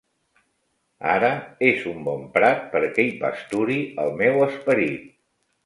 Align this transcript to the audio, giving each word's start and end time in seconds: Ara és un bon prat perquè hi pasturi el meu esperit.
Ara 1.15 1.29
és 1.67 1.83
un 1.91 1.99
bon 2.09 2.25
prat 2.39 2.65
perquè 2.73 3.07
hi 3.09 3.13
pasturi 3.21 3.79
el 4.07 4.13
meu 4.25 4.45
esperit. 4.51 5.11